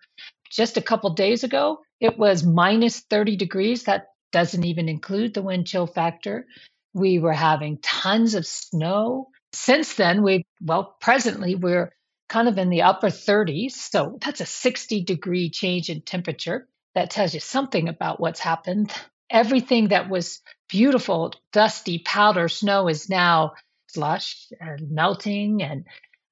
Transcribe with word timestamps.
Just 0.52 0.78
a 0.78 0.82
couple 0.82 1.10
days 1.12 1.44
ago, 1.44 1.80
it 2.02 2.18
was 2.18 2.44
minus 2.46 3.00
30 3.00 3.38
degrees. 3.38 3.86
That 3.86 4.08
doesn't 4.32 4.66
even 4.66 4.90
include 4.90 5.34
the 5.34 5.42
wind 5.42 5.68
chill 5.68 5.88
factor. 5.88 6.46
We 6.94 7.20
were 7.20 7.34
having 7.34 7.80
tons 7.82 8.36
of 8.36 8.46
snow. 8.46 9.30
Since 9.54 9.96
then, 9.96 10.24
we, 10.24 10.46
well, 10.62 10.96
presently, 11.02 11.56
we're 11.56 11.92
kind 12.28 12.48
of 12.48 12.58
in 12.58 12.70
the 12.70 12.84
upper 12.84 13.10
30s. 13.10 13.72
So 13.72 14.18
that's 14.22 14.42
a 14.42 14.46
60 14.46 15.04
degree 15.04 15.50
change 15.50 15.90
in 15.90 16.02
temperature. 16.02 16.68
That 16.96 17.10
tells 17.10 17.34
you 17.34 17.40
something 17.40 17.88
about 17.88 18.20
what's 18.20 18.40
happened. 18.40 18.94
Everything 19.30 19.90
that 19.90 20.10
was 20.10 20.42
beautiful, 20.70 21.34
dusty 21.52 22.00
powder 22.00 22.48
snow 22.48 22.88
is 22.88 23.10
now 23.10 23.54
slush 23.88 24.48
and 24.60 24.92
melting, 24.92 25.62
and 25.64 25.86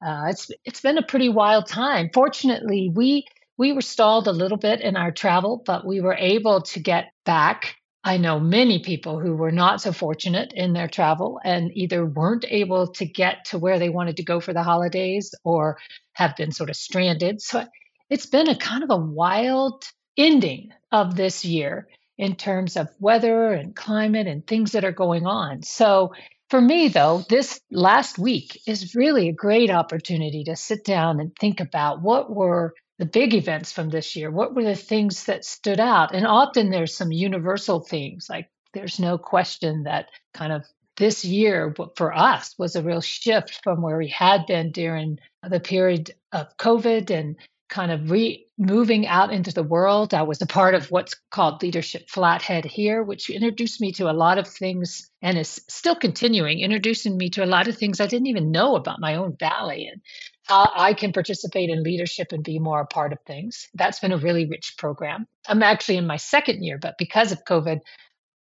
uh, 0.05 0.27
it's 0.29 0.52
it's 0.65 0.81
been 0.81 0.97
a 0.97 1.03
pretty 1.05 1.29
wild 1.29 1.67
time. 1.67 2.09
Fortunately, 2.13 2.91
we 2.93 3.25
we 3.57 3.71
were 3.73 3.81
stalled 3.81 4.27
a 4.27 4.31
little 4.31 4.57
bit 4.57 4.81
in 4.81 4.95
our 4.97 5.11
travel, 5.11 5.61
but 5.65 5.85
we 5.85 6.02
were 6.02 6.15
able 6.15 6.61
to 6.61 6.79
get 6.79 7.11
back. 7.25 7.77
I 8.08 8.16
know 8.16 8.39
many 8.39 8.80
people 8.80 9.19
who 9.19 9.36
were 9.36 9.52
not 9.52 9.81
so 9.81 9.91
fortunate 9.91 10.53
in 10.55 10.72
their 10.72 10.88
travel 10.88 11.41
and 11.44 11.72
either 11.75 12.05
weren't 12.05 12.45
able 12.47 12.88
to 12.94 13.05
get 13.05 13.44
to 13.47 13.59
where 13.59 13.80
they 13.80 13.89
wanted 13.89 14.16
to 14.16 14.23
go 14.23 14.39
for 14.39 14.53
the 14.53 14.64
holidays 14.64 15.36
or 15.44 15.77
have 16.14 16.38
been 16.38 16.53
sort 16.53 16.69
of 16.69 16.77
stranded. 16.77 17.41
So 17.41 17.66
it's 18.09 18.25
been 18.25 18.47
a 18.47 18.55
kind 18.55 18.86
of 18.86 18.91
a 18.91 18.97
wild 18.97 19.83
ending 20.16 20.69
of 20.89 21.17
this 21.17 21.44
year 21.44 21.89
in 22.17 22.38
terms 22.38 22.77
of 22.77 22.88
weather 22.97 23.52
and 23.52 23.75
climate 23.75 24.25
and 24.25 24.47
things 24.47 24.71
that 24.71 24.86
are 24.86 24.94
going 24.94 25.27
on. 25.27 25.64
So 25.64 26.14
for 26.49 26.61
me, 26.61 26.87
though, 26.87 27.26
this 27.27 27.60
last 27.70 28.17
week 28.17 28.58
is 28.65 28.95
really 28.95 29.27
a 29.27 29.33
great 29.33 29.70
opportunity 29.70 30.45
to 30.45 30.55
sit 30.55 30.86
down 30.86 31.20
and 31.20 31.36
think 31.36 31.60
about 31.60 32.02
what 32.02 32.33
were 32.33 32.73
the 32.99 33.05
big 33.05 33.33
events 33.33 33.71
from 33.71 33.89
this 33.89 34.15
year? 34.15 34.31
What 34.31 34.55
were 34.55 34.63
the 34.63 34.75
things 34.75 35.25
that 35.25 35.45
stood 35.45 35.80
out? 35.80 36.15
And 36.15 36.25
often 36.25 36.69
there's 36.69 36.95
some 36.95 37.11
universal 37.11 37.80
themes, 37.80 38.27
like 38.30 38.49
there's 38.73 38.99
no 38.99 39.17
question 39.17 39.83
that 39.83 40.09
kind 40.33 40.52
of 40.52 40.65
this 40.97 41.23
year 41.23 41.75
for 41.95 42.15
us 42.15 42.55
was 42.57 42.75
a 42.75 42.81
real 42.81 43.02
shift 43.02 43.59
from 43.63 43.81
where 43.81 43.97
we 43.97 44.07
had 44.07 44.45
been 44.47 44.71
during 44.71 45.19
the 45.47 45.59
period 45.59 46.11
of 46.31 46.57
COVID 46.57 47.11
and 47.11 47.37
kind 47.69 47.91
of 47.91 48.09
re 48.09 48.45
moving 48.57 49.05
out 49.05 49.31
into 49.31 49.52
the 49.52 49.63
world. 49.63 50.13
I 50.13 50.23
was 50.23 50.41
a 50.41 50.47
part 50.47 50.73
of 50.73 50.89
what's 50.89 51.15
called 51.30 51.61
Leadership 51.61 52.09
Flathead 52.09 52.65
here, 52.65 53.03
which 53.03 53.30
introduced 53.30 53.80
me 53.80 53.91
to 53.93 54.09
a 54.09 54.13
lot 54.13 54.39
of 54.39 54.47
things 54.47 55.11
and 55.21 55.37
is 55.37 55.61
still 55.69 55.95
continuing, 55.95 56.61
introducing 56.61 57.17
me 57.17 57.30
to 57.31 57.43
a 57.43 57.45
lot 57.45 57.67
of 57.67 57.77
things 57.77 57.99
I 57.99 58.07
didn't 58.07 58.27
even 58.27 58.52
know 58.52 58.75
about 58.75 58.99
my 58.99 59.15
own 59.15 59.36
valley 59.37 59.87
and 59.91 60.02
I 60.49 60.93
can 60.93 61.13
participate 61.13 61.69
in 61.69 61.83
leadership 61.83 62.31
and 62.31 62.43
be 62.43 62.59
more 62.59 62.81
a 62.81 62.87
part 62.87 63.13
of 63.13 63.19
things. 63.25 63.67
That's 63.73 63.99
been 63.99 64.11
a 64.11 64.17
really 64.17 64.45
rich 64.45 64.75
program. 64.77 65.27
I'm 65.47 65.63
actually 65.63 65.97
in 65.97 66.08
my 66.08 66.17
second 66.17 66.63
year, 66.63 66.77
but 66.77 66.97
because 66.97 67.31
of 67.31 67.43
COVID, 67.43 67.80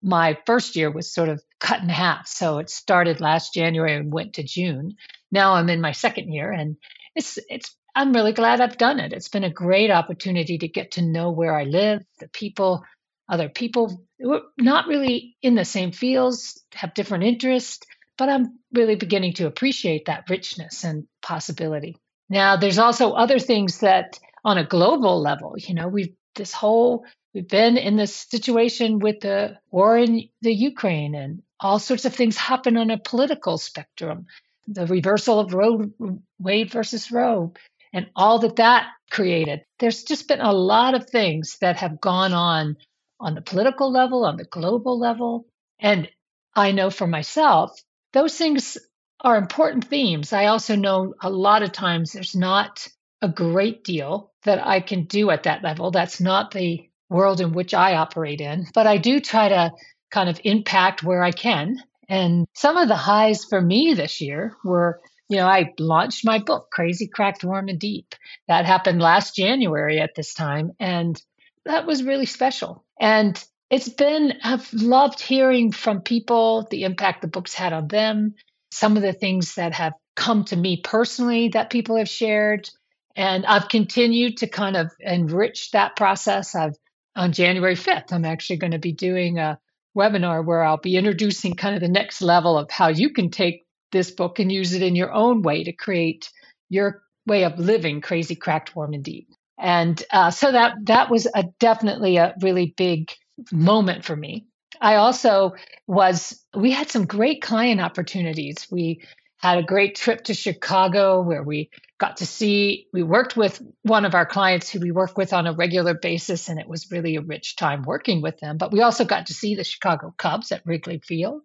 my 0.03 0.37
first 0.45 0.75
year 0.75 0.91
was 0.91 1.11
sort 1.11 1.29
of 1.29 1.41
cut 1.59 1.81
in 1.81 1.89
half. 1.89 2.27
So 2.27 2.59
it 2.59 2.69
started 2.69 3.21
last 3.21 3.53
January 3.53 3.95
and 3.95 4.13
went 4.13 4.33
to 4.35 4.43
June. 4.43 4.95
Now 5.31 5.53
I'm 5.53 5.69
in 5.69 5.81
my 5.81 5.93
second 5.93 6.31
year 6.31 6.51
and 6.51 6.77
it's 7.15 7.39
it's 7.49 7.75
I'm 7.95 8.13
really 8.13 8.33
glad 8.33 8.61
I've 8.61 8.77
done 8.77 8.99
it. 8.99 9.13
It's 9.13 9.29
been 9.29 9.45
a 9.45 9.49
great 9.49 9.89
opportunity 9.89 10.57
to 10.59 10.67
get 10.67 10.91
to 10.91 11.01
know 11.01 11.31
where 11.31 11.55
I 11.55 11.63
live, 11.63 12.03
the 12.19 12.27
people, 12.27 12.83
other 13.29 13.47
people 13.47 14.05
who 14.19 14.33
are 14.33 14.41
not 14.59 14.87
really 14.87 15.37
in 15.41 15.55
the 15.55 15.65
same 15.65 15.91
fields, 15.93 16.61
have 16.73 16.93
different 16.93 17.23
interests, 17.23 17.85
but 18.17 18.29
I'm 18.29 18.59
really 18.73 18.95
beginning 18.95 19.33
to 19.33 19.47
appreciate 19.47 20.05
that 20.05 20.29
richness 20.29 20.83
and 20.83 21.07
possibility. 21.21 21.97
Now, 22.29 22.57
there's 22.57 22.79
also 22.79 23.11
other 23.11 23.39
things 23.39 23.79
that 23.79 24.19
on 24.43 24.57
a 24.57 24.65
global 24.65 25.21
level, 25.21 25.55
you 25.57 25.73
know, 25.73 25.87
we've 25.87 26.15
this 26.35 26.53
whole 26.53 27.05
we've 27.33 27.47
been 27.47 27.77
in 27.77 27.95
this 27.95 28.13
situation 28.13 28.99
with 28.99 29.21
the 29.21 29.57
war 29.71 29.97
in 29.97 30.29
the 30.41 30.53
Ukraine 30.53 31.15
and 31.15 31.41
all 31.59 31.79
sorts 31.79 32.05
of 32.05 32.13
things 32.13 32.37
happen 32.37 32.77
on 32.77 32.91
a 32.91 32.97
political 32.99 33.57
spectrum. 33.57 34.25
The 34.67 34.85
reversal 34.85 35.39
of 35.39 35.53
Roe 35.53 35.91
Wade 36.39 36.71
versus 36.71 37.11
Roe, 37.11 37.53
and 37.93 38.07
all 38.15 38.39
that 38.39 38.57
that 38.57 38.87
created. 39.11 39.61
There's 39.79 40.03
just 40.03 40.27
been 40.27 40.41
a 40.41 40.51
lot 40.51 40.95
of 40.95 41.09
things 41.09 41.57
that 41.61 41.77
have 41.77 42.01
gone 42.01 42.33
on 42.33 42.77
on 43.19 43.35
the 43.35 43.41
political 43.41 43.91
level, 43.91 44.25
on 44.25 44.37
the 44.37 44.43
global 44.43 44.99
level. 44.99 45.45
And 45.79 46.09
I 46.55 46.71
know 46.71 46.89
for 46.89 47.07
myself, 47.07 47.79
those 48.15 48.37
things 48.37 48.77
are 49.19 49.37
important 49.37 49.85
themes. 49.85 50.31
I 50.31 50.45
also 50.45 50.75
know 50.75 51.13
a 51.21 51.29
lot 51.29 51.63
of 51.63 51.73
times 51.73 52.13
there's 52.13 52.35
not 52.35 52.87
a 53.21 53.27
great 53.27 53.83
deal 53.83 54.31
that 54.43 54.65
I 54.65 54.79
can 54.79 55.03
do 55.03 55.29
at 55.31 55.43
that 55.43 55.63
level. 55.63 55.91
That's 55.91 56.21
not 56.21 56.51
the 56.51 56.89
world 57.09 57.41
in 57.41 57.51
which 57.51 57.73
I 57.73 57.95
operate 57.95 58.39
in, 58.39 58.67
but 58.73 58.87
I 58.87 58.97
do 58.97 59.19
try 59.19 59.49
to 59.49 59.71
kind 60.11 60.29
of 60.29 60.39
impact 60.45 61.03
where 61.03 61.23
I 61.23 61.31
can. 61.31 61.77
And 62.07 62.47
some 62.53 62.77
of 62.77 62.87
the 62.87 62.95
highs 62.95 63.43
for 63.43 63.59
me 63.59 63.93
this 63.93 64.21
year 64.21 64.55
were 64.63 65.01
you 65.27 65.37
know, 65.37 65.47
I 65.47 65.73
launched 65.79 66.23
my 66.23 66.39
book, 66.39 66.67
Crazy 66.71 67.07
Cracked 67.07 67.43
Warm 67.43 67.67
and 67.67 67.79
Deep. 67.79 68.13
That 68.47 68.65
happened 68.65 69.01
last 69.01 69.35
January 69.35 69.99
at 69.99 70.13
this 70.15 70.35
time. 70.35 70.73
And 70.79 71.19
that 71.65 71.87
was 71.87 72.03
really 72.03 72.27
special. 72.27 72.85
And 73.01 73.43
it's 73.69 73.89
been, 73.89 74.33
I've 74.43 74.71
loved 74.73 75.19
hearing 75.19 75.71
from 75.71 76.01
people 76.01 76.67
the 76.69 76.83
impact 76.83 77.21
the 77.21 77.27
book's 77.27 77.53
had 77.53 77.73
on 77.73 77.87
them, 77.87 78.35
some 78.71 78.95
of 78.97 79.03
the 79.03 79.13
things 79.13 79.55
that 79.55 79.73
have 79.73 79.93
come 80.15 80.45
to 80.45 80.55
me 80.55 80.77
personally 80.77 81.49
that 81.49 81.69
people 81.69 81.97
have 81.97 82.09
shared. 82.09 82.69
And 83.15 83.45
I've 83.45 83.69
continued 83.69 84.37
to 84.37 84.47
kind 84.47 84.75
of 84.77 84.91
enrich 84.99 85.71
that 85.71 85.95
process. 85.95 86.55
I've 86.55 86.75
on 87.15 87.31
January 87.31 87.75
5th, 87.75 88.11
I'm 88.11 88.25
actually 88.25 88.57
going 88.57 88.73
to 88.73 88.79
be 88.79 88.91
doing 88.91 89.39
a 89.39 89.57
webinar 89.97 90.45
where 90.45 90.63
I'll 90.63 90.77
be 90.77 90.97
introducing 90.97 91.55
kind 91.55 91.73
of 91.73 91.81
the 91.81 91.87
next 91.87 92.21
level 92.21 92.57
of 92.57 92.69
how 92.69 92.89
you 92.89 93.11
can 93.11 93.29
take 93.29 93.65
this 93.91 94.11
book 94.11 94.39
and 94.39 94.51
use 94.51 94.73
it 94.73 94.81
in 94.81 94.95
your 94.95 95.13
own 95.13 95.41
way 95.41 95.63
to 95.63 95.71
create 95.71 96.29
your 96.69 97.03
way 97.25 97.43
of 97.45 97.57
living 97.57 98.01
crazy 98.01 98.35
cracked 98.35 98.75
warm 98.75 98.93
and 98.93 99.03
deep 99.03 99.29
and 99.57 100.03
uh, 100.11 100.31
so 100.31 100.51
that 100.51 100.73
that 100.83 101.09
was 101.09 101.27
a 101.33 101.45
definitely 101.59 102.17
a 102.17 102.35
really 102.41 102.73
big 102.75 103.09
moment 103.51 104.05
for 104.05 104.15
me 104.15 104.45
i 104.81 104.95
also 104.95 105.53
was 105.87 106.41
we 106.55 106.71
had 106.71 106.89
some 106.89 107.05
great 107.05 107.41
client 107.41 107.81
opportunities 107.81 108.67
we 108.71 109.01
had 109.37 109.57
a 109.57 109.63
great 109.63 109.95
trip 109.95 110.23
to 110.23 110.33
chicago 110.33 111.21
where 111.21 111.43
we 111.43 111.69
got 111.97 112.17
to 112.17 112.25
see 112.25 112.87
we 112.93 113.03
worked 113.03 113.37
with 113.37 113.61
one 113.83 114.05
of 114.05 114.15
our 114.15 114.25
clients 114.25 114.69
who 114.69 114.79
we 114.79 114.91
work 114.91 115.17
with 115.17 115.33
on 115.33 115.47
a 115.47 115.53
regular 115.53 115.93
basis 115.93 116.49
and 116.49 116.59
it 116.59 116.67
was 116.67 116.91
really 116.91 117.15
a 117.15 117.21
rich 117.21 117.55
time 117.55 117.83
working 117.83 118.21
with 118.21 118.39
them 118.39 118.57
but 118.57 118.71
we 118.71 118.81
also 118.81 119.05
got 119.05 119.27
to 119.27 119.33
see 119.33 119.55
the 119.55 119.63
chicago 119.63 120.13
cubs 120.17 120.51
at 120.51 120.65
wrigley 120.65 120.99
field 120.99 121.41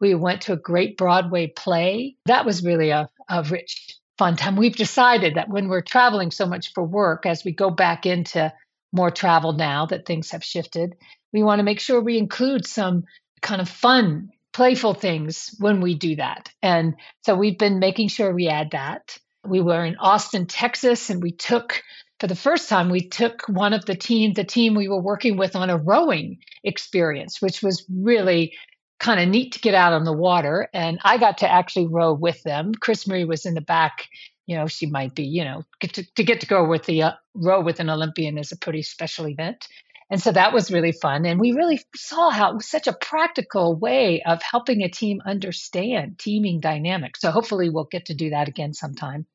we 0.00 0.14
went 0.14 0.42
to 0.42 0.52
a 0.52 0.56
great 0.56 0.96
Broadway 0.96 1.46
play. 1.48 2.16
That 2.26 2.44
was 2.44 2.64
really 2.64 2.90
a, 2.90 3.08
a 3.28 3.42
rich, 3.42 3.96
fun 4.18 4.36
time. 4.36 4.56
We've 4.56 4.76
decided 4.76 5.36
that 5.36 5.48
when 5.48 5.68
we're 5.68 5.82
traveling 5.82 6.30
so 6.30 6.46
much 6.46 6.72
for 6.74 6.84
work, 6.84 7.26
as 7.26 7.44
we 7.44 7.52
go 7.52 7.70
back 7.70 8.06
into 8.06 8.52
more 8.92 9.10
travel 9.10 9.52
now 9.52 9.86
that 9.86 10.06
things 10.06 10.30
have 10.30 10.44
shifted. 10.44 10.94
We 11.36 11.42
want 11.42 11.58
to 11.58 11.64
make 11.64 11.80
sure 11.80 12.00
we 12.00 12.16
include 12.16 12.66
some 12.66 13.04
kind 13.42 13.60
of 13.60 13.68
fun, 13.68 14.30
playful 14.54 14.94
things 14.94 15.54
when 15.58 15.82
we 15.82 15.94
do 15.94 16.16
that. 16.16 16.50
And 16.62 16.94
so 17.26 17.34
we've 17.34 17.58
been 17.58 17.78
making 17.78 18.08
sure 18.08 18.32
we 18.32 18.48
add 18.48 18.70
that. 18.70 19.18
We 19.46 19.60
were 19.60 19.84
in 19.84 19.96
Austin, 19.98 20.46
Texas, 20.46 21.10
and 21.10 21.22
we 21.22 21.32
took 21.32 21.82
for 22.20 22.26
the 22.26 22.34
first 22.34 22.70
time, 22.70 22.88
we 22.88 23.06
took 23.06 23.42
one 23.48 23.74
of 23.74 23.84
the 23.84 23.94
team, 23.94 24.32
the 24.32 24.44
team 24.44 24.74
we 24.74 24.88
were 24.88 25.02
working 25.02 25.36
with 25.36 25.54
on 25.54 25.68
a 25.68 25.76
rowing 25.76 26.38
experience, 26.64 27.42
which 27.42 27.62
was 27.62 27.84
really 27.94 28.54
kind 28.98 29.20
of 29.20 29.28
neat 29.28 29.52
to 29.52 29.60
get 29.60 29.74
out 29.74 29.92
on 29.92 30.04
the 30.04 30.16
water. 30.16 30.70
And 30.72 30.98
I 31.04 31.18
got 31.18 31.36
to 31.38 31.52
actually 31.52 31.88
row 31.88 32.14
with 32.14 32.42
them. 32.44 32.72
CrisMarie 32.74 33.28
was 33.28 33.44
in 33.44 33.52
the 33.52 33.60
back. 33.60 34.06
You 34.46 34.56
know, 34.56 34.68
she 34.68 34.86
might 34.86 35.14
be, 35.14 35.24
you 35.24 35.44
know, 35.44 35.64
get 35.80 35.92
to, 35.94 36.14
to 36.14 36.24
get 36.24 36.40
to 36.40 36.46
go 36.46 36.66
with 36.66 36.86
the 36.86 37.02
uh, 37.02 37.12
row 37.34 37.60
with 37.60 37.80
an 37.80 37.90
Olympian 37.90 38.38
is 38.38 38.52
a 38.52 38.56
pretty 38.56 38.80
special 38.80 39.28
event. 39.28 39.68
And 40.08 40.22
so 40.22 40.30
that 40.30 40.52
was 40.52 40.70
really 40.70 40.92
fun. 40.92 41.26
And 41.26 41.40
we 41.40 41.52
really 41.52 41.80
saw 41.94 42.30
how 42.30 42.50
it 42.50 42.54
was 42.54 42.68
such 42.68 42.86
a 42.86 42.92
practical 42.92 43.74
way 43.74 44.22
of 44.22 44.40
helping 44.40 44.82
a 44.82 44.88
team 44.88 45.20
understand 45.24 46.18
teaming 46.18 46.60
dynamics. 46.60 47.20
So 47.20 47.30
hopefully 47.30 47.70
we'll 47.70 47.88
get 47.90 48.06
to 48.06 48.14
do 48.14 48.30
that 48.30 48.48
again 48.48 48.72
sometime. 48.72 49.26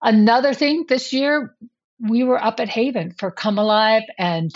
Another 0.00 0.54
thing 0.54 0.84
this 0.88 1.12
year, 1.12 1.54
we 1.98 2.24
were 2.24 2.42
up 2.42 2.60
at 2.60 2.68
Haven 2.68 3.12
for 3.18 3.30
Come 3.30 3.58
Alive 3.58 4.04
and 4.16 4.54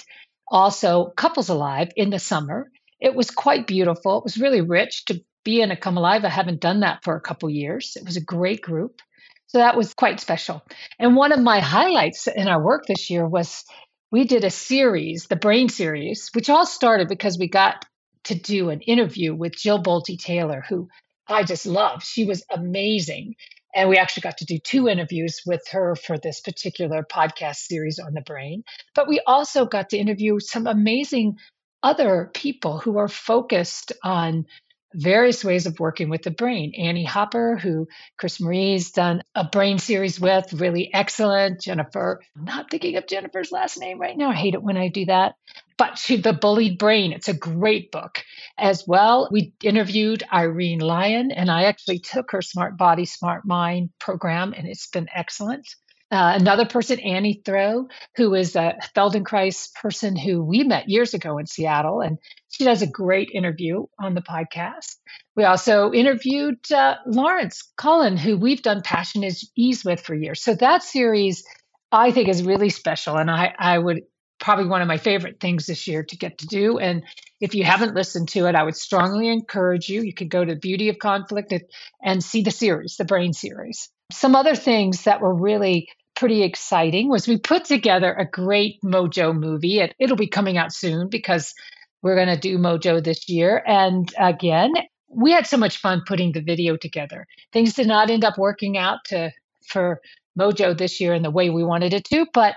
also 0.48 1.12
Couples 1.16 1.48
Alive 1.48 1.90
in 1.96 2.10
the 2.10 2.18
summer. 2.18 2.70
It 3.00 3.14
was 3.14 3.30
quite 3.30 3.66
beautiful. 3.66 4.18
It 4.18 4.24
was 4.24 4.38
really 4.38 4.60
rich 4.60 5.04
to 5.06 5.22
be 5.44 5.60
in 5.60 5.70
a 5.70 5.76
Come 5.76 5.98
Alive. 5.98 6.24
I 6.24 6.28
haven't 6.28 6.60
done 6.60 6.80
that 6.80 7.02
for 7.02 7.16
a 7.16 7.20
couple 7.20 7.50
years. 7.50 7.96
It 7.96 8.06
was 8.06 8.16
a 8.16 8.22
great 8.22 8.62
group. 8.62 9.02
So 9.48 9.58
that 9.58 9.76
was 9.76 9.94
quite 9.94 10.20
special. 10.20 10.62
And 10.98 11.14
one 11.16 11.32
of 11.32 11.40
my 11.40 11.60
highlights 11.60 12.26
in 12.26 12.48
our 12.48 12.62
work 12.62 12.86
this 12.86 13.10
year 13.10 13.26
was 13.26 13.64
we 14.14 14.22
did 14.22 14.44
a 14.44 14.50
series, 14.50 15.26
the 15.26 15.34
Brain 15.34 15.68
series, 15.68 16.30
which 16.34 16.48
all 16.48 16.66
started 16.66 17.08
because 17.08 17.36
we 17.36 17.48
got 17.48 17.84
to 18.22 18.36
do 18.36 18.70
an 18.70 18.80
interview 18.80 19.34
with 19.34 19.56
Jill 19.56 19.82
Bolte 19.82 20.16
Taylor, 20.16 20.64
who 20.68 20.88
I 21.26 21.42
just 21.42 21.66
love. 21.66 22.04
She 22.04 22.24
was 22.24 22.44
amazing. 22.48 23.34
And 23.74 23.88
we 23.88 23.96
actually 23.96 24.20
got 24.20 24.38
to 24.38 24.44
do 24.44 24.60
two 24.60 24.86
interviews 24.86 25.40
with 25.44 25.62
her 25.72 25.96
for 25.96 26.16
this 26.16 26.40
particular 26.40 27.02
podcast 27.02 27.56
series 27.56 27.98
on 27.98 28.14
the 28.14 28.20
brain. 28.20 28.62
But 28.94 29.08
we 29.08 29.20
also 29.26 29.66
got 29.66 29.90
to 29.90 29.98
interview 29.98 30.38
some 30.38 30.68
amazing 30.68 31.38
other 31.82 32.30
people 32.32 32.78
who 32.78 32.98
are 32.98 33.08
focused 33.08 33.90
on 34.04 34.46
various 34.94 35.44
ways 35.44 35.66
of 35.66 35.78
working 35.80 36.08
with 36.08 36.22
the 36.22 36.30
brain. 36.30 36.72
Annie 36.76 37.04
Hopper, 37.04 37.56
who 37.56 37.88
CrisMarie's 38.20 38.92
done 38.92 39.22
a 39.34 39.44
brain 39.44 39.78
series 39.78 40.20
with, 40.20 40.52
really 40.52 40.92
excellent. 40.92 41.60
Jennifer, 41.60 42.20
I'm 42.36 42.44
not 42.44 42.70
thinking 42.70 42.96
of 42.96 43.06
Jennifer's 43.06 43.52
last 43.52 43.78
name 43.78 44.00
right 44.00 44.16
now. 44.16 44.30
I 44.30 44.34
hate 44.34 44.54
it 44.54 44.62
when 44.62 44.76
I 44.76 44.88
do 44.88 45.04
that. 45.06 45.34
But 45.76 45.98
she, 45.98 46.18
The 46.18 46.32
Bullied 46.32 46.78
Brain, 46.78 47.12
it's 47.12 47.28
a 47.28 47.34
great 47.34 47.90
book 47.90 48.22
as 48.56 48.84
well. 48.86 49.28
We 49.32 49.52
interviewed 49.62 50.22
Irene 50.32 50.78
Lyon, 50.78 51.32
and 51.32 51.50
I 51.50 51.64
actually 51.64 51.98
took 51.98 52.30
her 52.30 52.42
Smart 52.42 52.76
Body, 52.76 53.06
Smart 53.06 53.44
Mind 53.44 53.90
program, 53.98 54.54
and 54.56 54.68
it's 54.68 54.86
been 54.86 55.08
excellent. 55.12 55.66
Uh, 56.14 56.34
another 56.36 56.64
person, 56.64 57.00
Annie 57.00 57.42
Thoe, 57.44 57.88
who 58.14 58.34
is 58.34 58.54
a 58.54 58.76
Feldenkrais 58.94 59.74
person 59.74 60.14
who 60.14 60.44
we 60.44 60.62
met 60.62 60.88
years 60.88 61.12
ago 61.12 61.38
in 61.38 61.46
Seattle, 61.46 62.02
and 62.02 62.18
she 62.50 62.62
does 62.62 62.82
a 62.82 62.86
great 62.86 63.30
interview 63.34 63.86
on 63.98 64.14
the 64.14 64.22
podcast. 64.22 64.94
We 65.34 65.42
also 65.42 65.92
interviewed 65.92 66.70
uh, 66.70 66.98
Lawrence 67.04 67.68
Cullen, 67.76 68.16
who 68.16 68.36
we've 68.36 68.62
done 68.62 68.82
Passionate 68.84 69.34
Ease 69.56 69.84
with 69.84 70.02
for 70.02 70.14
years. 70.14 70.40
So 70.40 70.54
that 70.54 70.84
series, 70.84 71.42
I 71.90 72.12
think, 72.12 72.28
is 72.28 72.44
really 72.44 72.70
special, 72.70 73.16
and 73.16 73.28
I, 73.28 73.52
I 73.58 73.76
would 73.76 74.02
probably 74.38 74.66
one 74.66 74.82
of 74.82 74.86
my 74.88 74.98
favorite 74.98 75.40
things 75.40 75.66
this 75.66 75.88
year 75.88 76.04
to 76.04 76.16
get 76.16 76.38
to 76.38 76.46
do. 76.46 76.78
And 76.78 77.02
if 77.40 77.56
you 77.56 77.64
haven't 77.64 77.96
listened 77.96 78.28
to 78.28 78.46
it, 78.46 78.54
I 78.54 78.62
would 78.62 78.76
strongly 78.76 79.30
encourage 79.30 79.88
you. 79.88 80.02
You 80.02 80.14
could 80.14 80.30
go 80.30 80.44
to 80.44 80.54
Beauty 80.54 80.90
of 80.90 80.98
Conflict 81.00 81.50
and, 81.50 81.64
and 82.00 82.22
see 82.22 82.42
the 82.42 82.52
series, 82.52 82.96
the 82.98 83.04
Brain 83.04 83.32
series. 83.32 83.88
Some 84.12 84.36
other 84.36 84.54
things 84.54 85.04
that 85.04 85.20
were 85.20 85.34
really 85.34 85.88
pretty 86.14 86.42
exciting 86.42 87.08
was 87.08 87.26
we 87.26 87.38
put 87.38 87.64
together 87.64 88.12
a 88.12 88.24
great 88.24 88.80
Mojo 88.82 89.36
movie. 89.36 89.80
It, 89.80 89.94
it'll 89.98 90.16
be 90.16 90.28
coming 90.28 90.56
out 90.56 90.72
soon 90.72 91.08
because 91.08 91.54
we're 92.02 92.16
going 92.16 92.28
to 92.28 92.36
do 92.36 92.58
Mojo 92.58 93.02
this 93.02 93.28
year. 93.28 93.62
And 93.66 94.12
again, 94.18 94.72
we 95.08 95.32
had 95.32 95.46
so 95.46 95.56
much 95.56 95.78
fun 95.78 96.02
putting 96.06 96.32
the 96.32 96.40
video 96.40 96.76
together. 96.76 97.26
Things 97.52 97.74
did 97.74 97.86
not 97.86 98.10
end 98.10 98.24
up 98.24 98.38
working 98.38 98.76
out 98.76 99.04
to 99.06 99.32
for 99.66 100.00
Mojo 100.38 100.76
this 100.76 101.00
year 101.00 101.14
in 101.14 101.22
the 101.22 101.30
way 101.30 101.50
we 101.50 101.64
wanted 101.64 101.94
it 101.94 102.04
to, 102.06 102.26
but 102.32 102.54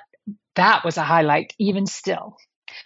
that 0.56 0.84
was 0.84 0.98
a 0.98 1.04
highlight 1.04 1.54
even 1.60 1.86
still. 1.86 2.36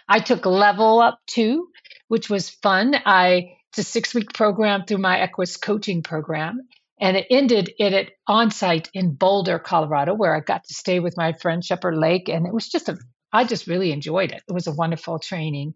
I 0.08 0.20
took 0.20 0.46
Level 0.46 1.00
Up 1.00 1.20
2, 1.28 1.68
which 2.08 2.30
was 2.30 2.50
fun. 2.50 2.96
I 3.06 3.58
it's 3.70 3.80
a 3.80 3.84
six 3.84 4.14
week 4.14 4.34
program 4.34 4.84
through 4.86 4.98
my 4.98 5.22
Equus 5.22 5.56
coaching 5.56 6.04
program. 6.04 6.68
And 7.02 7.18
it 7.18 7.26
ended 7.32 7.74
it 7.80 7.94
at 7.94 8.12
on 8.28 8.52
site 8.52 8.90
in 8.94 9.16
Boulder, 9.16 9.58
Colorado, 9.58 10.14
where 10.14 10.36
I 10.36 10.40
got 10.40 10.64
to 10.66 10.74
stay 10.74 11.00
with 11.00 11.18
my 11.18 11.34
friend 11.34 11.66
Shepherd 11.66 11.98
Lake. 11.98 12.30
And 12.30 12.46
it 12.46 12.54
was 12.54 12.70
just 12.70 12.90
a, 12.90 12.98
I 13.34 13.44
just 13.44 13.66
really 13.66 13.92
enjoyed 13.92 14.32
it. 14.32 14.44
It 14.48 14.54
was 14.54 14.68
a 14.68 14.72
wonderful 14.72 15.18
training. 15.18 15.74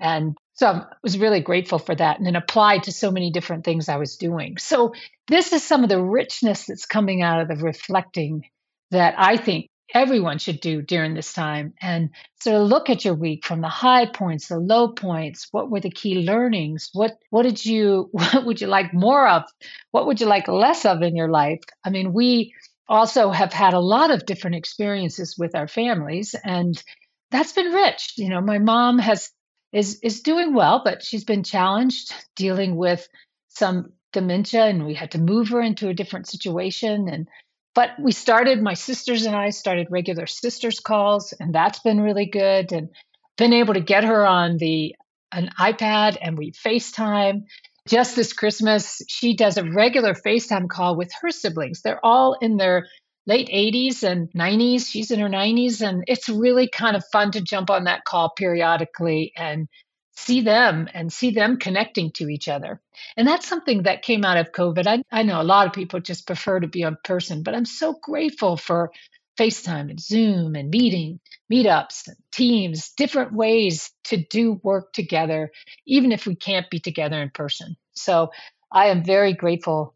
And 0.00 0.34
so 0.54 0.66
I 0.66 0.86
was 1.02 1.18
really 1.18 1.40
grateful 1.40 1.78
for 1.78 1.94
that 1.94 2.18
and 2.18 2.26
then 2.26 2.36
applied 2.36 2.84
to 2.84 2.92
so 2.92 3.10
many 3.10 3.30
different 3.30 3.64
things 3.64 3.88
I 3.88 3.96
was 3.96 4.16
doing. 4.16 4.56
So 4.58 4.94
this 5.28 5.52
is 5.52 5.62
some 5.62 5.82
of 5.82 5.90
the 5.90 6.02
richness 6.02 6.66
that's 6.66 6.86
coming 6.86 7.22
out 7.22 7.40
of 7.42 7.48
the 7.48 7.62
reflecting 7.62 8.48
that 8.90 9.14
I 9.18 9.36
think 9.36 9.68
everyone 9.92 10.38
should 10.38 10.60
do 10.60 10.82
during 10.82 11.14
this 11.14 11.32
time. 11.32 11.74
And 11.80 12.10
sort 12.40 12.60
of 12.60 12.68
look 12.68 12.90
at 12.90 13.04
your 13.04 13.14
week 13.14 13.44
from 13.44 13.60
the 13.60 13.68
high 13.68 14.06
points 14.06 14.48
the 14.48 14.58
low 14.58 14.88
points. 14.88 15.48
What 15.50 15.70
were 15.70 15.80
the 15.80 15.90
key 15.90 16.26
learnings? 16.26 16.90
What 16.92 17.18
what 17.30 17.42
did 17.42 17.64
you 17.64 18.08
what 18.12 18.44
would 18.44 18.60
you 18.60 18.66
like 18.66 18.92
more 18.92 19.28
of? 19.28 19.44
What 19.90 20.06
would 20.06 20.20
you 20.20 20.26
like 20.26 20.48
less 20.48 20.84
of 20.84 21.02
in 21.02 21.16
your 21.16 21.28
life? 21.28 21.60
I 21.84 21.90
mean 21.90 22.12
we 22.12 22.54
also 22.88 23.30
have 23.30 23.52
had 23.52 23.74
a 23.74 23.80
lot 23.80 24.10
of 24.10 24.26
different 24.26 24.56
experiences 24.56 25.36
with 25.38 25.54
our 25.54 25.68
families 25.68 26.34
and 26.42 26.82
that's 27.30 27.52
been 27.52 27.72
rich. 27.72 28.14
You 28.16 28.28
know 28.28 28.40
my 28.40 28.58
mom 28.58 28.98
has 28.98 29.30
is 29.72 30.00
is 30.02 30.20
doing 30.20 30.54
well 30.54 30.82
but 30.84 31.02
she's 31.02 31.24
been 31.24 31.42
challenged 31.42 32.12
dealing 32.36 32.76
with 32.76 33.08
some 33.48 33.92
dementia 34.12 34.66
and 34.66 34.84
we 34.84 34.94
had 34.94 35.12
to 35.12 35.18
move 35.18 35.48
her 35.48 35.60
into 35.60 35.88
a 35.88 35.94
different 35.94 36.26
situation 36.26 37.08
and 37.08 37.28
but 37.74 37.90
we 37.98 38.12
started 38.12 38.62
my 38.62 38.74
sisters 38.74 39.24
and 39.26 39.36
i 39.36 39.50
started 39.50 39.86
regular 39.90 40.26
sisters 40.26 40.80
calls 40.80 41.32
and 41.40 41.54
that's 41.54 41.80
been 41.80 42.00
really 42.00 42.26
good 42.26 42.72
and 42.72 42.88
been 43.36 43.52
able 43.52 43.74
to 43.74 43.80
get 43.80 44.04
her 44.04 44.26
on 44.26 44.56
the 44.58 44.94
an 45.32 45.50
ipad 45.58 46.16
and 46.20 46.36
we 46.36 46.52
facetime. 46.52 47.44
Just 47.88 48.14
this 48.14 48.32
christmas 48.32 49.02
she 49.08 49.34
does 49.34 49.56
a 49.56 49.64
regular 49.64 50.14
facetime 50.14 50.68
call 50.68 50.96
with 50.96 51.10
her 51.20 51.30
siblings. 51.30 51.82
They're 51.82 52.04
all 52.04 52.34
in 52.40 52.56
their 52.56 52.86
late 53.26 53.48
80s 53.48 54.02
and 54.02 54.30
90s 54.32 54.86
she's 54.86 55.10
in 55.10 55.20
her 55.20 55.28
90s 55.28 55.80
and 55.80 56.04
it's 56.06 56.28
really 56.28 56.68
kind 56.68 56.96
of 56.96 57.04
fun 57.12 57.30
to 57.32 57.40
jump 57.40 57.70
on 57.70 57.84
that 57.84 58.04
call 58.04 58.30
periodically 58.36 59.32
and 59.36 59.68
see 60.14 60.42
them 60.42 60.88
and 60.92 61.12
see 61.12 61.30
them 61.30 61.58
connecting 61.58 62.12
to 62.12 62.28
each 62.28 62.48
other. 62.48 62.80
And 63.16 63.26
that's 63.26 63.48
something 63.48 63.84
that 63.84 64.02
came 64.02 64.24
out 64.24 64.36
of 64.36 64.52
COVID. 64.52 64.86
I, 64.86 65.02
I 65.10 65.22
know 65.22 65.40
a 65.40 65.44
lot 65.44 65.66
of 65.66 65.72
people 65.72 66.00
just 66.00 66.26
prefer 66.26 66.60
to 66.60 66.68
be 66.68 66.82
in 66.82 66.96
person, 67.02 67.42
but 67.42 67.54
I'm 67.54 67.64
so 67.64 67.94
grateful 68.00 68.56
for 68.56 68.92
FaceTime 69.38 69.90
and 69.90 70.00
Zoom 70.00 70.54
and 70.54 70.70
meeting, 70.70 71.20
meetups, 71.50 72.08
and 72.08 72.16
teams, 72.30 72.90
different 72.90 73.32
ways 73.32 73.90
to 74.04 74.18
do 74.18 74.60
work 74.62 74.92
together, 74.92 75.50
even 75.86 76.12
if 76.12 76.26
we 76.26 76.34
can't 76.34 76.68
be 76.70 76.80
together 76.80 77.20
in 77.20 77.30
person. 77.30 77.76
So 77.94 78.30
I 78.70 78.86
am 78.86 79.04
very 79.04 79.32
grateful 79.32 79.94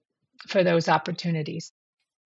for 0.48 0.64
those 0.64 0.88
opportunities. 0.88 1.72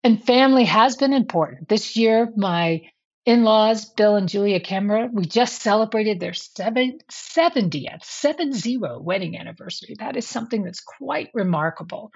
And 0.05 0.25
family 0.25 0.65
has 0.65 0.97
been 0.97 1.13
important. 1.13 1.69
This 1.69 1.97
year, 1.97 2.33
my 2.37 2.83
in 3.31 3.45
laws, 3.45 3.85
Bill 3.85 4.17
and 4.17 4.29
Julia 4.29 4.59
Kemmerer, 4.59 5.09
we 5.13 5.25
just 5.25 5.63
celebrated 5.63 6.19
their 6.19 6.35
seven, 6.35 6.99
70th, 7.09 8.03
70 8.03 8.79
wedding 8.99 9.39
anniversary. 9.39 9.95
That 10.01 10.17
is 10.17 10.27
something 10.27 10.65
that's 10.65 10.81
quite 10.81 11.31
remarkable. 11.33 12.11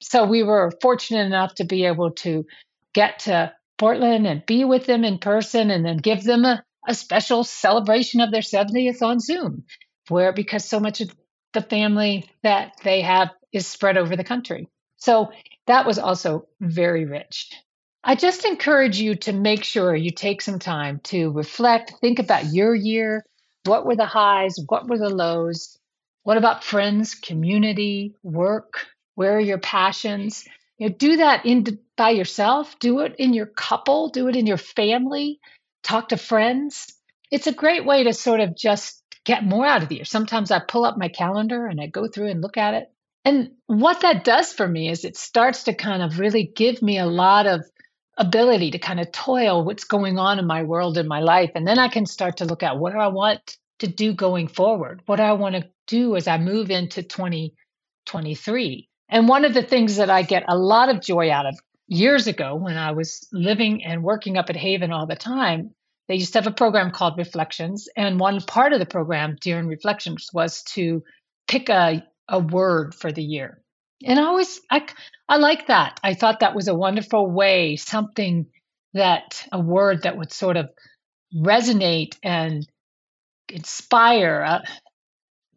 So 0.00 0.26
we 0.26 0.44
were 0.44 0.70
fortunate 0.80 1.26
enough 1.26 1.56
to 1.56 1.64
be 1.64 1.86
able 1.86 2.12
to 2.22 2.46
get 2.94 3.18
to 3.20 3.52
Portland 3.78 4.28
and 4.28 4.46
be 4.46 4.62
with 4.62 4.86
them 4.86 5.02
in 5.02 5.18
person 5.18 5.72
and 5.72 5.84
then 5.84 5.96
give 5.96 6.22
them 6.22 6.44
a, 6.44 6.62
a 6.86 6.94
special 6.94 7.42
celebration 7.42 8.20
of 8.20 8.30
their 8.30 8.40
70th 8.40 9.02
on 9.02 9.18
Zoom, 9.18 9.64
where 10.08 10.32
because 10.32 10.64
so 10.64 10.78
much 10.78 11.00
of 11.00 11.12
the 11.52 11.62
family 11.62 12.30
that 12.44 12.74
they 12.84 13.00
have 13.00 13.30
is 13.52 13.66
spread 13.66 13.96
over 13.96 14.14
the 14.14 14.22
country. 14.22 14.68
So 14.98 15.32
that 15.66 15.84
was 15.84 15.98
also 15.98 16.46
very 16.60 17.06
rich. 17.06 17.50
I 18.02 18.14
just 18.14 18.46
encourage 18.46 18.98
you 18.98 19.14
to 19.16 19.32
make 19.32 19.62
sure 19.62 19.94
you 19.94 20.10
take 20.10 20.40
some 20.40 20.58
time 20.58 21.00
to 21.04 21.30
reflect, 21.32 21.94
think 22.00 22.18
about 22.18 22.46
your 22.46 22.74
year. 22.74 23.24
What 23.64 23.84
were 23.84 23.96
the 23.96 24.06
highs? 24.06 24.56
What 24.68 24.88
were 24.88 24.98
the 24.98 25.10
lows? 25.10 25.78
What 26.22 26.38
about 26.38 26.64
friends, 26.64 27.14
community, 27.14 28.14
work? 28.22 28.86
Where 29.16 29.36
are 29.36 29.40
your 29.40 29.58
passions? 29.58 30.46
You 30.78 30.88
know, 30.88 30.94
do 30.94 31.18
that 31.18 31.44
in 31.44 31.78
by 31.96 32.10
yourself. 32.10 32.78
Do 32.78 33.00
it 33.00 33.16
in 33.18 33.34
your 33.34 33.46
couple. 33.46 34.08
Do 34.08 34.28
it 34.28 34.36
in 34.36 34.46
your 34.46 34.56
family. 34.56 35.38
Talk 35.82 36.08
to 36.08 36.16
friends. 36.16 36.94
it's 37.30 37.46
a 37.46 37.52
great 37.52 37.84
way 37.84 38.04
to 38.04 38.12
sort 38.12 38.40
of 38.40 38.56
just 38.56 39.02
get 39.24 39.44
more 39.44 39.66
out 39.66 39.82
of 39.82 39.88
the 39.88 39.96
year. 39.96 40.04
Sometimes 40.04 40.50
I 40.50 40.58
pull 40.58 40.84
up 40.84 40.96
my 40.96 41.08
calendar 41.08 41.66
and 41.66 41.80
I 41.80 41.86
go 41.86 42.08
through 42.08 42.28
and 42.28 42.40
look 42.40 42.56
at 42.56 42.74
it. 42.74 42.90
And 43.24 43.50
what 43.66 44.00
that 44.00 44.24
does 44.24 44.52
for 44.52 44.66
me 44.66 44.88
is 44.88 45.04
it 45.04 45.16
starts 45.16 45.64
to 45.64 45.74
kind 45.74 46.02
of 46.02 46.18
really 46.18 46.44
give 46.44 46.80
me 46.80 46.98
a 46.98 47.06
lot 47.06 47.46
of 47.46 47.62
ability 48.20 48.70
to 48.72 48.78
kind 48.78 49.00
of 49.00 49.10
toil 49.10 49.64
what's 49.64 49.84
going 49.84 50.18
on 50.18 50.38
in 50.38 50.46
my 50.46 50.62
world 50.62 50.98
in 50.98 51.08
my 51.08 51.20
life. 51.20 51.50
And 51.54 51.66
then 51.66 51.78
I 51.78 51.88
can 51.88 52.04
start 52.04 52.36
to 52.36 52.44
look 52.44 52.62
at 52.62 52.78
what 52.78 52.94
I 52.94 53.08
want 53.08 53.56
to 53.78 53.86
do 53.86 54.12
going 54.12 54.46
forward? 54.46 55.00
What 55.06 55.20
I 55.20 55.32
want 55.32 55.56
to 55.56 55.66
do 55.86 56.14
as 56.16 56.28
I 56.28 56.36
move 56.36 56.70
into 56.70 57.02
2023? 57.02 58.88
And 59.08 59.26
one 59.26 59.46
of 59.46 59.54
the 59.54 59.62
things 59.62 59.96
that 59.96 60.10
I 60.10 60.22
get 60.22 60.44
a 60.46 60.56
lot 60.56 60.90
of 60.90 61.00
joy 61.00 61.32
out 61.32 61.46
of 61.46 61.58
years 61.88 62.26
ago 62.26 62.54
when 62.54 62.76
I 62.76 62.92
was 62.92 63.26
living 63.32 63.82
and 63.84 64.04
working 64.04 64.36
up 64.36 64.50
at 64.50 64.56
Haven 64.56 64.92
all 64.92 65.06
the 65.06 65.16
time, 65.16 65.74
they 66.06 66.16
used 66.16 66.34
to 66.34 66.40
have 66.40 66.46
a 66.46 66.52
program 66.52 66.90
called 66.90 67.16
Reflections. 67.16 67.88
And 67.96 68.20
one 68.20 68.40
part 68.42 68.74
of 68.74 68.80
the 68.80 68.86
program 68.86 69.36
during 69.40 69.66
Reflections 69.66 70.28
was 70.32 70.62
to 70.74 71.02
pick 71.48 71.70
a, 71.70 72.04
a 72.28 72.38
word 72.38 72.94
for 72.94 73.10
the 73.10 73.22
year. 73.22 73.62
And 74.04 74.18
I 74.18 74.24
always, 74.24 74.60
I, 74.70 74.86
I 75.28 75.36
like 75.36 75.68
that. 75.68 76.00
I 76.02 76.14
thought 76.14 76.40
that 76.40 76.54
was 76.54 76.68
a 76.68 76.74
wonderful 76.74 77.30
way, 77.30 77.76
something 77.76 78.46
that 78.94 79.46
a 79.52 79.60
word 79.60 80.02
that 80.02 80.16
would 80.16 80.32
sort 80.32 80.56
of 80.56 80.70
resonate 81.34 82.16
and 82.22 82.66
inspire. 83.48 84.42
Uh, 84.42 84.60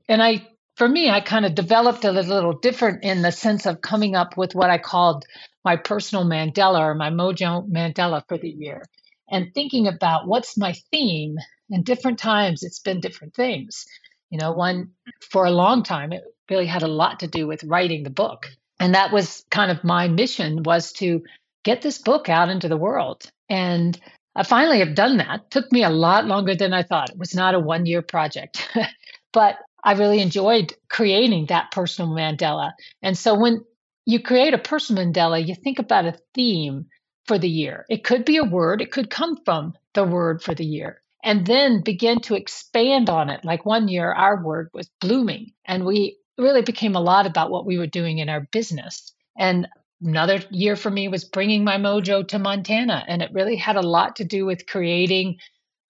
and 0.09 0.21
I 0.21 0.47
for 0.75 0.89
me, 0.89 1.09
I 1.09 1.21
kind 1.21 1.45
of 1.45 1.55
developed 1.55 2.03
a 2.03 2.11
little 2.11 2.53
different 2.53 3.03
in 3.03 3.21
the 3.21 3.31
sense 3.31 3.65
of 3.65 3.81
coming 3.81 4.15
up 4.15 4.37
with 4.37 4.55
what 4.55 4.69
I 4.69 4.79
called 4.79 5.25
my 5.63 5.75
personal 5.75 6.25
Mandala 6.25 6.79
or 6.79 6.95
my 6.95 7.11
Mojo 7.11 7.69
Mandala 7.69 8.23
for 8.27 8.37
the 8.37 8.49
year 8.49 8.83
and 9.29 9.53
thinking 9.53 9.87
about 9.87 10.27
what's 10.27 10.57
my 10.57 10.73
theme. 10.91 11.37
And 11.69 11.85
different 11.85 12.19
times 12.19 12.63
it's 12.63 12.79
been 12.79 13.01
different 13.01 13.35
things. 13.35 13.85
You 14.31 14.39
know, 14.39 14.51
one 14.51 14.91
for 15.29 15.45
a 15.45 15.51
long 15.51 15.83
time, 15.83 16.11
it 16.11 16.23
really 16.49 16.65
had 16.65 16.83
a 16.83 16.87
lot 16.87 17.19
to 17.21 17.27
do 17.27 17.47
with 17.47 17.63
writing 17.63 18.03
the 18.03 18.09
book. 18.09 18.47
And 18.79 18.95
that 18.95 19.11
was 19.11 19.45
kind 19.49 19.71
of 19.71 19.83
my 19.83 20.07
mission 20.07 20.63
was 20.63 20.91
to 20.93 21.23
get 21.63 21.81
this 21.81 21.97
book 21.97 22.29
out 22.29 22.49
into 22.49 22.67
the 22.67 22.77
world. 22.77 23.29
And 23.49 23.99
I 24.35 24.43
finally 24.43 24.79
have 24.79 24.95
done 24.95 25.17
that. 25.17 25.41
It 25.41 25.51
took 25.51 25.71
me 25.71 25.83
a 25.83 25.89
lot 25.89 26.25
longer 26.25 26.55
than 26.55 26.73
I 26.73 26.83
thought. 26.83 27.11
It 27.11 27.17
was 27.17 27.35
not 27.35 27.55
a 27.55 27.59
one 27.59 27.85
year 27.85 28.01
project, 28.01 28.67
but 29.33 29.57
I 29.83 29.93
really 29.93 30.19
enjoyed 30.19 30.73
creating 30.89 31.47
that 31.47 31.71
personal 31.71 32.11
Mandala. 32.11 32.71
And 33.01 33.17
so 33.17 33.35
when 33.35 33.63
you 34.05 34.21
create 34.21 34.53
a 34.53 34.57
personal 34.57 35.05
Mandala, 35.05 35.45
you 35.45 35.55
think 35.55 35.79
about 35.79 36.05
a 36.05 36.17
theme 36.33 36.87
for 37.25 37.37
the 37.37 37.49
year. 37.49 37.85
It 37.89 38.03
could 38.03 38.25
be 38.25 38.37
a 38.37 38.43
word, 38.43 38.81
it 38.81 38.91
could 38.91 39.09
come 39.09 39.37
from 39.45 39.73
the 39.93 40.03
word 40.03 40.41
for 40.41 40.53
the 40.53 40.65
year, 40.65 41.01
and 41.23 41.45
then 41.45 41.81
begin 41.81 42.19
to 42.21 42.35
expand 42.35 43.09
on 43.09 43.29
it. 43.29 43.45
Like 43.45 43.65
one 43.65 43.87
year, 43.87 44.11
our 44.11 44.43
word 44.43 44.69
was 44.73 44.89
blooming, 44.99 45.53
and 45.65 45.85
we 45.85 46.17
really 46.37 46.61
became 46.61 46.95
a 46.95 47.01
lot 47.01 47.25
about 47.25 47.51
what 47.51 47.65
we 47.65 47.77
were 47.77 47.87
doing 47.87 48.19
in 48.19 48.29
our 48.29 48.41
business. 48.51 49.13
And 49.37 49.67
another 50.01 50.41
year 50.51 50.75
for 50.75 50.89
me 50.89 51.07
was 51.07 51.25
bringing 51.25 51.63
my 51.63 51.77
mojo 51.77 52.27
to 52.29 52.39
Montana, 52.39 53.03
and 53.07 53.21
it 53.21 53.33
really 53.33 53.55
had 53.55 53.75
a 53.75 53.81
lot 53.81 54.17
to 54.17 54.23
do 54.23 54.45
with 54.45 54.67
creating 54.67 55.37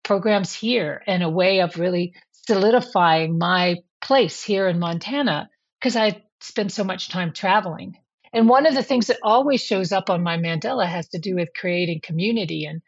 programs 0.03 0.53
here 0.53 1.01
and 1.07 1.23
a 1.23 1.29
way 1.29 1.61
of 1.61 1.77
really 1.77 2.13
solidifying 2.47 3.37
my 3.37 3.77
place 4.01 4.43
here 4.43 4.67
in 4.67 4.79
Montana 4.79 5.49
because 5.79 5.95
I 5.95 6.23
spend 6.41 6.71
so 6.71 6.83
much 6.83 7.09
time 7.09 7.31
traveling. 7.31 7.97
And 8.33 8.49
one 8.49 8.65
of 8.65 8.73
the 8.73 8.83
things 8.83 9.07
that 9.07 9.19
always 9.23 9.63
shows 9.63 9.91
up 9.91 10.09
on 10.09 10.23
my 10.23 10.37
Mandala 10.37 10.87
has 10.87 11.07
to 11.09 11.19
do 11.19 11.35
with 11.35 11.53
creating 11.55 12.01
community. 12.01 12.65
And 12.65 12.81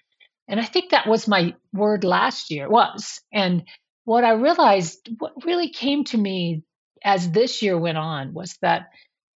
and 0.47 0.59
I 0.59 0.63
think 0.63 0.91
that 0.91 1.07
was 1.07 1.27
my 1.27 1.55
word 1.73 2.03
last 2.03 2.51
year 2.51 2.69
was. 2.69 3.21
And 3.33 3.63
what 4.03 4.23
I 4.23 4.33
realized, 4.33 5.09
what 5.17 5.43
really 5.43 5.69
came 5.69 6.03
to 6.05 6.17
me 6.17 6.63
as 7.05 7.31
this 7.31 7.61
year 7.61 7.77
went 7.77 7.97
on 7.97 8.33
was 8.33 8.57
that 8.61 8.89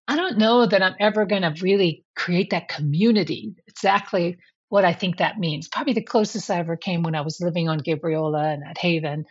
I 0.09 0.17
don't 0.17 0.39
know 0.39 0.67
that 0.67 0.83
I'm 0.83 0.97
ever 0.99 1.27
going 1.27 1.43
to 1.43 1.55
really 1.63 2.05
create 2.17 2.51
that 2.51 2.69
community 2.69 3.55
exactly 3.69 4.39
what 4.71 4.85
I 4.85 4.93
think 4.93 5.19
that 5.19 5.39
means. 5.39 5.69
Probably 5.69 5.93
the 5.93 6.03
closest 6.03 6.51
I 6.51 6.59
ever 6.59 6.77
came 6.77 7.03
when 7.03 7.15
I 7.15 7.21
was 7.21 7.41
living 7.41 7.69
on 7.69 7.81
Gabriola 7.81 8.55
and 8.55 8.65
at 8.65 8.79
Haven 8.79 9.27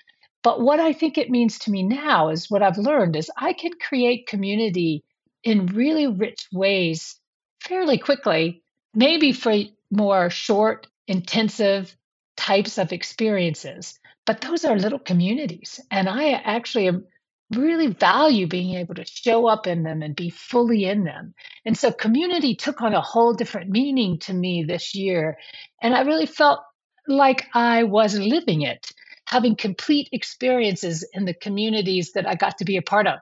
but 0.47 0.61
what 0.61 0.79
I 0.79 0.93
think 0.93 1.17
it 1.17 1.29
means 1.29 1.59
to 1.59 1.71
me 1.71 1.83
now 1.83 2.29
is 2.29 2.49
what 2.49 2.63
I've 2.63 2.77
learned 2.77 3.17
is 3.17 3.29
I 3.35 3.51
can 3.51 3.73
create 3.81 4.27
community 4.27 5.03
in 5.43 5.65
really 5.65 6.07
rich 6.07 6.47
ways 6.53 7.19
fairly 7.59 7.97
quickly, 7.97 8.63
maybe 8.93 9.33
for 9.33 9.53
more 9.91 10.29
short, 10.29 10.87
intensive 11.05 11.93
types 12.37 12.77
of 12.77 12.93
experiences. 12.93 13.99
But 14.25 14.39
those 14.39 14.63
are 14.63 14.77
little 14.77 14.99
communities. 14.99 15.81
And 15.91 16.07
I 16.07 16.31
actually 16.31 16.87
am 16.87 17.05
really 17.55 17.87
value 17.87 18.47
being 18.47 18.75
able 18.75 18.95
to 18.95 19.05
show 19.05 19.47
up 19.47 19.67
in 19.67 19.83
them 19.83 20.01
and 20.01 20.15
be 20.15 20.29
fully 20.29 20.85
in 20.85 21.03
them. 21.03 21.33
And 21.65 21.77
so 21.77 21.91
community 21.91 22.55
took 22.55 22.81
on 22.81 22.93
a 22.93 23.01
whole 23.01 23.33
different 23.33 23.69
meaning 23.69 24.19
to 24.19 24.33
me 24.33 24.63
this 24.63 24.93
year. 24.93 25.37
And 25.81 25.95
I 25.95 26.01
really 26.01 26.25
felt 26.25 26.59
like 27.07 27.47
I 27.53 27.83
was 27.83 28.17
living 28.19 28.63
it 28.63 28.91
having 29.27 29.55
complete 29.55 30.07
experiences 30.11 31.07
in 31.13 31.25
the 31.25 31.33
communities 31.33 32.13
that 32.13 32.27
I 32.27 32.35
got 32.35 32.57
to 32.59 32.65
be 32.65 32.77
a 32.77 32.81
part 32.81 33.07
of, 33.07 33.19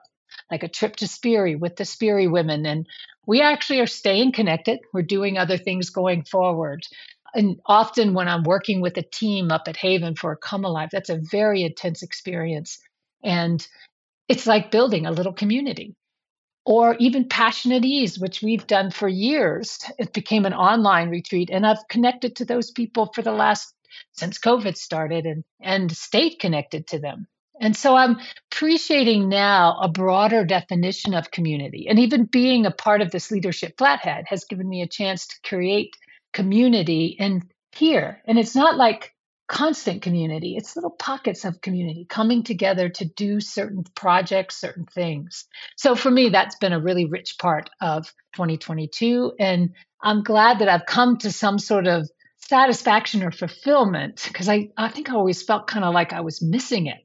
like 0.50 0.62
a 0.62 0.68
trip 0.68 0.96
to 0.96 1.08
Sperry 1.08 1.56
with 1.56 1.76
the 1.76 1.84
Sperry 1.84 2.28
women. 2.28 2.64
And 2.64 2.86
we 3.26 3.42
actually 3.42 3.80
are 3.80 3.88
staying 3.88 4.32
connected. 4.32 4.78
We're 4.92 5.02
doing 5.02 5.36
other 5.36 5.58
things 5.58 5.90
going 5.90 6.22
forward. 6.22 6.84
And 7.34 7.60
often 7.66 8.14
when 8.14 8.28
I'm 8.28 8.44
working 8.44 8.80
with 8.80 8.96
a 8.96 9.02
team 9.02 9.50
up 9.50 9.66
at 9.66 9.76
Haven 9.76 10.14
for 10.14 10.30
a 10.30 10.36
Come 10.36 10.64
Alive, 10.64 10.90
that's 10.92 11.10
a 11.10 11.20
very 11.20 11.64
intense 11.64 12.02
experience. 12.02 12.78
And 13.24 13.66
it's 14.28 14.46
like 14.46 14.70
building 14.70 15.06
a 15.06 15.12
little 15.12 15.32
community. 15.32 15.94
Or 16.64 16.96
even 16.98 17.28
Passionate 17.28 17.84
Ease, 17.84 18.18
which 18.18 18.42
we've 18.42 18.66
done 18.66 18.90
for 18.90 19.08
years. 19.08 19.78
It 19.98 20.12
became 20.12 20.46
an 20.46 20.54
online 20.54 21.10
retreat, 21.10 21.48
and 21.52 21.64
I've 21.64 21.86
connected 21.88 22.36
to 22.36 22.44
those 22.44 22.72
people 22.72 23.10
for 23.14 23.22
the 23.22 23.32
last 23.32 23.72
since 24.12 24.38
COVID 24.38 24.76
started 24.76 25.26
and, 25.26 25.44
and 25.60 25.96
stayed 25.96 26.38
connected 26.38 26.88
to 26.88 26.98
them. 26.98 27.28
And 27.60 27.76
so 27.76 27.96
I'm 27.96 28.18
appreciating 28.52 29.28
now 29.28 29.78
a 29.80 29.88
broader 29.88 30.44
definition 30.44 31.14
of 31.14 31.30
community. 31.30 31.86
And 31.88 31.98
even 31.98 32.24
being 32.24 32.66
a 32.66 32.70
part 32.70 33.00
of 33.00 33.10
this 33.10 33.30
leadership 33.30 33.78
flathead 33.78 34.24
has 34.28 34.44
given 34.44 34.68
me 34.68 34.82
a 34.82 34.88
chance 34.88 35.26
to 35.28 35.48
create 35.48 35.96
community 36.32 37.16
and 37.18 37.44
here. 37.72 38.22
And 38.26 38.38
it's 38.38 38.54
not 38.54 38.76
like 38.76 39.14
constant 39.48 40.02
community, 40.02 40.56
it's 40.56 40.76
little 40.76 40.90
pockets 40.90 41.44
of 41.44 41.60
community 41.60 42.06
coming 42.08 42.42
together 42.42 42.88
to 42.88 43.04
do 43.04 43.40
certain 43.40 43.84
projects, 43.94 44.56
certain 44.56 44.86
things. 44.86 45.46
So 45.76 45.94
for 45.94 46.10
me, 46.10 46.30
that's 46.30 46.56
been 46.56 46.72
a 46.72 46.80
really 46.80 47.04
rich 47.06 47.36
part 47.38 47.70
of 47.80 48.12
2022. 48.34 49.32
And 49.38 49.74
I'm 50.02 50.22
glad 50.22 50.58
that 50.58 50.68
I've 50.68 50.86
come 50.86 51.18
to 51.18 51.32
some 51.32 51.58
sort 51.58 51.86
of 51.86 52.08
satisfaction 52.38 53.22
or 53.22 53.30
fulfillment 53.30 54.24
because 54.26 54.48
I, 54.48 54.70
I 54.76 54.88
think 54.88 55.10
I 55.10 55.14
always 55.14 55.42
felt 55.42 55.66
kind 55.66 55.84
of 55.84 55.94
like 55.94 56.12
I 56.12 56.20
was 56.20 56.42
missing 56.42 56.86
it. 56.86 56.98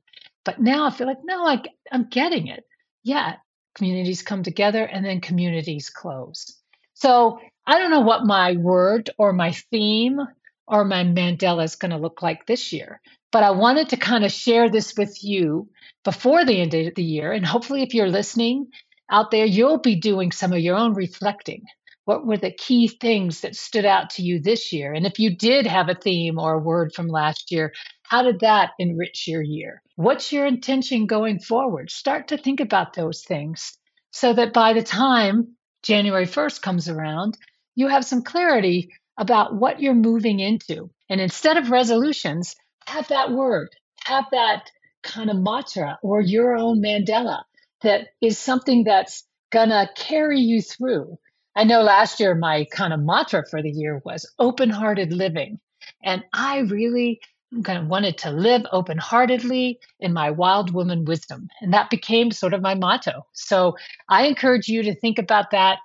But 0.43 0.59
now 0.59 0.85
I 0.87 0.89
feel 0.91 1.07
like, 1.07 1.23
no, 1.23 1.45
I, 1.45 1.61
I'm 1.91 2.09
getting 2.09 2.47
it. 2.47 2.63
Yeah, 3.03 3.35
communities 3.75 4.23
come 4.23 4.43
together 4.43 4.83
and 4.83 5.05
then 5.05 5.21
communities 5.21 5.89
close. 5.89 6.57
So 6.93 7.39
I 7.65 7.77
don't 7.77 7.91
know 7.91 8.01
what 8.01 8.25
my 8.25 8.53
word 8.53 9.11
or 9.17 9.33
my 9.33 9.51
theme 9.51 10.19
or 10.67 10.85
my 10.85 11.03
Mandala 11.03 11.63
is 11.63 11.75
going 11.75 11.91
to 11.91 11.97
look 11.97 12.21
like 12.21 12.45
this 12.45 12.71
year, 12.71 13.01
but 13.31 13.43
I 13.43 13.51
wanted 13.51 13.89
to 13.89 13.97
kind 13.97 14.23
of 14.23 14.31
share 14.31 14.69
this 14.69 14.95
with 14.97 15.23
you 15.23 15.69
before 16.03 16.45
the 16.45 16.61
end 16.61 16.73
of 16.73 16.95
the 16.95 17.03
year. 17.03 17.31
And 17.31 17.45
hopefully, 17.45 17.83
if 17.83 17.93
you're 17.93 18.09
listening 18.09 18.67
out 19.09 19.31
there, 19.31 19.45
you'll 19.45 19.79
be 19.79 19.95
doing 19.95 20.31
some 20.31 20.53
of 20.53 20.59
your 20.59 20.77
own 20.77 20.93
reflecting 20.93 21.63
what 22.05 22.25
were 22.25 22.37
the 22.37 22.51
key 22.51 22.87
things 22.87 23.41
that 23.41 23.55
stood 23.55 23.85
out 23.85 24.09
to 24.11 24.23
you 24.23 24.39
this 24.39 24.73
year? 24.73 24.93
And 24.93 25.05
if 25.05 25.19
you 25.19 25.35
did 25.35 25.67
have 25.67 25.89
a 25.89 25.95
theme 25.95 26.39
or 26.39 26.53
a 26.53 26.59
word 26.59 26.93
from 26.93 27.07
last 27.07 27.51
year, 27.51 27.73
how 28.03 28.23
did 28.23 28.39
that 28.41 28.71
enrich 28.79 29.27
your 29.27 29.41
year? 29.41 29.81
What's 29.95 30.31
your 30.31 30.45
intention 30.45 31.05
going 31.05 31.39
forward? 31.39 31.91
Start 31.91 32.29
to 32.29 32.37
think 32.37 32.59
about 32.59 32.93
those 32.93 33.23
things 33.23 33.77
so 34.11 34.33
that 34.33 34.53
by 34.53 34.73
the 34.73 34.83
time 34.83 35.55
January 35.83 36.25
1st 36.25 36.61
comes 36.61 36.89
around, 36.89 37.37
you 37.75 37.87
have 37.87 38.03
some 38.03 38.23
clarity 38.23 38.89
about 39.21 39.55
what 39.55 39.79
you're 39.79 39.93
moving 39.93 40.39
into. 40.39 40.89
And 41.09 41.21
instead 41.21 41.55
of 41.55 41.71
resolutions, 41.71 42.55
have 42.85 43.07
that 43.07 43.31
word, 43.31 43.69
have 44.03 44.25
that 44.31 44.69
kind 45.03 45.29
of 45.29 45.37
mantra 45.37 45.97
or 46.03 46.19
your 46.19 46.55
own 46.55 46.81
Mandala 46.81 47.43
that 47.81 48.09
is 48.19 48.37
something 48.37 48.83
that's 48.83 49.23
to 49.53 49.89
carry 49.95 50.39
you 50.39 50.61
through 50.61 51.17
I 51.55 51.65
know 51.65 51.81
last 51.81 52.19
year 52.19 52.33
my 52.33 52.65
kind 52.71 52.93
of 52.93 53.01
mantra 53.01 53.43
for 53.45 53.61
the 53.61 53.69
year 53.69 54.01
was 54.05 54.31
open 54.39 54.69
hearted 54.69 55.11
living. 55.11 55.59
And 56.03 56.23
I 56.33 56.59
really 56.59 57.19
kind 57.63 57.77
of 57.77 57.87
wanted 57.87 58.19
to 58.19 58.31
live 58.31 58.65
open 58.71 58.97
heartedly 58.97 59.79
in 59.99 60.13
my 60.13 60.31
wild 60.31 60.73
woman 60.73 61.03
wisdom. 61.03 61.49
And 61.59 61.73
that 61.73 61.89
became 61.89 62.31
sort 62.31 62.53
of 62.53 62.61
my 62.61 62.75
motto. 62.75 63.25
So 63.33 63.75
I 64.07 64.27
encourage 64.27 64.69
you 64.69 64.83
to 64.83 64.95
think 64.95 65.19
about 65.19 65.51
that 65.51 65.79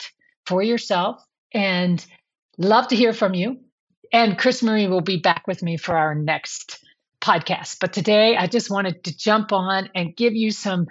for 0.45 0.63
yourself 0.63 1.25
and 1.53 2.05
love 2.59 2.89
to 2.89 2.97
hear 2.97 3.13
from 3.13 3.35
you. 3.35 3.59
And 4.13 4.39
CrisMarie 4.39 4.89
will 4.89 5.01
be 5.01 5.19
back 5.19 5.47
with 5.47 5.63
me 5.63 5.77
for 5.77 5.97
our 5.97 6.15
next 6.15 6.85
podcast. 7.21 7.79
But 7.81 7.93
today 7.93 8.37
I 8.37 8.47
just 8.47 8.71
wanted 8.71 9.05
to 9.05 9.17
jump 9.17 9.53
on 9.53 9.91
and 9.95 10.17
give 10.17 10.35
you 10.35 10.51
some 10.51 10.87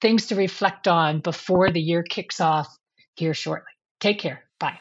things 0.00 0.26
to 0.26 0.34
reflect 0.34 0.88
on 0.88 1.20
before 1.20 1.70
the 1.70 1.80
year 1.80 2.02
kicks 2.02 2.40
off 2.40 2.68
here 3.14 3.34
shortly. 3.34 3.72
Take 4.00 4.18
care. 4.18 4.44
Bye. 4.58 4.78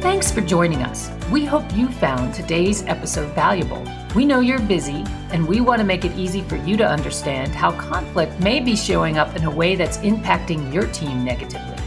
Thanks 0.00 0.32
for 0.32 0.40
joining 0.40 0.82
us. 0.82 1.10
We 1.30 1.44
hope 1.44 1.64
you 1.74 1.88
found 1.88 2.34
today's 2.34 2.82
episode 2.84 3.34
valuable. 3.34 3.84
We 4.14 4.24
know 4.24 4.40
you're 4.40 4.60
busy, 4.60 5.04
and 5.30 5.46
we 5.46 5.60
want 5.60 5.80
to 5.80 5.84
make 5.84 6.04
it 6.04 6.16
easy 6.16 6.40
for 6.42 6.56
you 6.56 6.76
to 6.78 6.86
understand 6.86 7.54
how 7.54 7.72
conflict 7.72 8.40
may 8.40 8.60
be 8.60 8.74
showing 8.74 9.18
up 9.18 9.36
in 9.36 9.44
a 9.44 9.50
way 9.50 9.76
that's 9.76 9.98
impacting 9.98 10.72
your 10.72 10.86
team 10.88 11.24
negatively. 11.24 11.79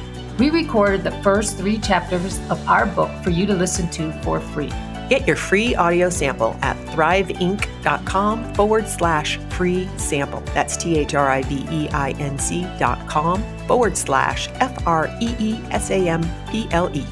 We 0.44 0.50
recorded 0.50 1.06
the 1.06 1.12
first 1.24 1.58
three 1.58 1.78
chapters 1.78 2.38
of 2.50 2.62
our 2.68 2.86
book 2.86 3.10
for 3.24 3.30
you 3.30 3.46
to 3.46 3.54
listen 3.54 3.90
to 3.92 4.12
for 4.24 4.42
free. 4.42 4.68
Get 5.08 5.26
your 5.26 5.38
free 5.38 5.74
audio 5.74 6.10
sample 6.10 6.58
at 6.62 6.76
thriveinc.com 6.88 8.54
forward 8.54 8.90
slash 8.90 9.38
free 9.52 9.88
sample. 9.96 10.42
That's 10.54 10.76
T 10.76 10.98
H 10.98 11.16
R 11.16 11.30
I 11.30 11.44
V 11.44 11.66
E 11.72 11.88
I 11.92 12.12
N 12.20 12.38
C 12.38 12.68
dot 12.78 13.08
com 13.08 13.42
forward 13.68 13.96
slash 13.96 14.50
F 14.56 14.86
R 14.86 15.10
E 15.22 15.34
E 15.40 15.62
S 15.72 15.90
A 15.92 16.10
M 16.10 16.22
P 16.50 16.68
L 16.72 16.94
E. 16.94 17.06